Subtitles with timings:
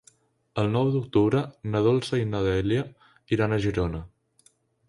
[0.61, 1.43] El nou d'octubre
[1.75, 2.89] na Dolça i na Dèlia
[3.37, 4.01] iran a Girona.